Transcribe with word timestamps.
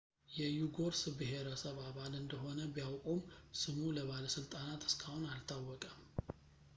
የዩጎርስ 0.35 1.01
ብሄረሰብ 1.17 1.75
አባል 1.89 2.13
እንደሆነ 2.21 2.57
ቢያውቁም 2.75 3.21
ስሙ 3.61 3.77
ለባለሥልጣናት 3.97 4.89
እስካሁን 4.89 5.29
አልታወቀም 5.33 6.01